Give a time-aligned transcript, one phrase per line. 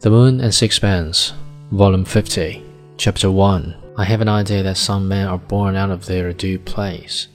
[0.00, 1.34] The Moon and Sixpence,
[1.72, 2.64] Volume 50,
[2.96, 3.76] Chapter 1.
[3.98, 7.28] I have an idea that some men are born out of their due place.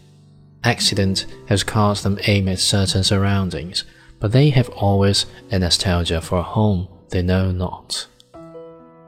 [0.63, 3.83] Accident has caused them aim at certain surroundings,
[4.19, 8.07] but they have always a nostalgia for a home they know not.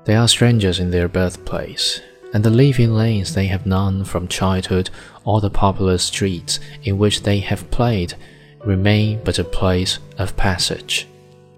[0.05, 1.99] They are strangers in their birthplace,
[2.35, 4.91] and the leafy lanes they have known from childhood
[5.25, 8.13] or the popular streets in which they have played
[8.63, 11.07] remain but a place of passage.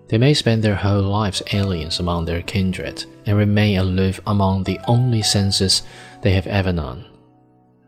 [0.10, 4.80] They may spend their whole lives aliens among their kindred and remain aloof among the
[4.88, 5.84] only senses
[6.22, 7.06] they have ever known.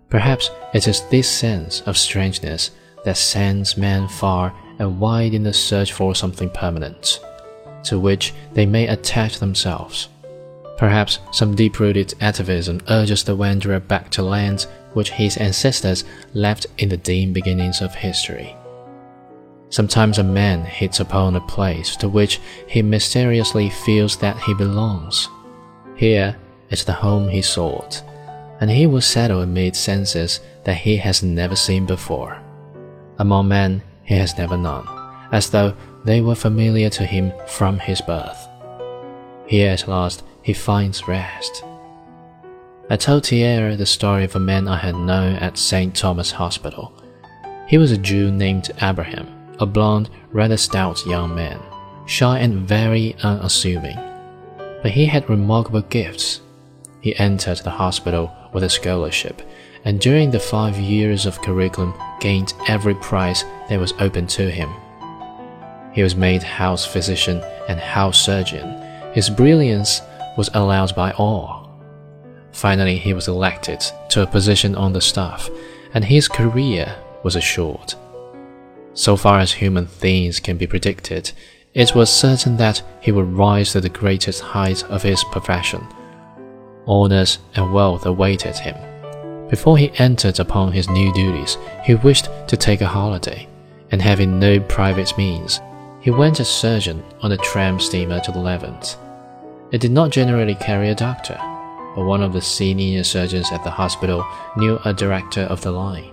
[0.09, 2.71] Perhaps it is this sense of strangeness
[3.05, 7.19] that sends men far and wide in the search for something permanent,
[7.85, 10.09] to which they may attach themselves.
[10.77, 16.67] Perhaps some deep rooted atavism urges the wanderer back to lands which his ancestors left
[16.77, 18.55] in the dim beginnings of history.
[19.71, 25.29] Sometimes a man hits upon a place to which he mysteriously feels that he belongs.
[25.95, 26.35] Here
[26.69, 28.03] is the home he sought,
[28.59, 32.37] and he will settle amid senses that he has never seen before,
[33.17, 34.85] among men he has never known,
[35.31, 38.49] as though they were familiar to him from his birth.
[39.47, 41.63] Here at last he finds rest.
[42.89, 45.95] I told Tiaré the story of a man I had known at St.
[45.95, 46.91] Thomas Hospital.
[47.69, 51.59] He was a Jew named Abraham a blond, rather stout young man,
[52.05, 53.97] shy and very unassuming.
[54.81, 56.41] But he had remarkable gifts.
[57.01, 59.41] He entered the hospital with a scholarship,
[59.85, 64.69] and during the five years of curriculum gained every prize that was open to him.
[65.93, 68.81] He was made house physician and house surgeon.
[69.13, 70.01] His brilliance
[70.37, 71.69] was allowed by all.
[72.51, 75.49] Finally, he was elected to a position on the staff,
[75.93, 77.93] and his career was assured.
[78.93, 81.31] So far as human things can be predicted,
[81.73, 85.87] it was certain that he would rise to the greatest height of his profession.
[86.85, 88.75] Honors and wealth awaited him.
[89.49, 93.47] Before he entered upon his new duties, he wished to take a holiday,
[93.91, 95.61] and having no private means,
[96.01, 98.97] he went as surgeon on a tram steamer to the Levant.
[99.71, 101.37] It did not generally carry a doctor,
[101.95, 104.25] but one of the senior surgeons at the hospital
[104.57, 106.11] knew a director of the line,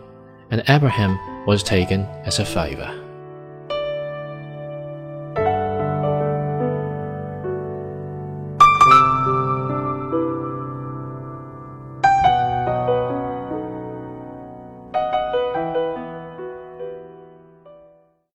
[0.51, 3.08] and Abraham was taken as a favor.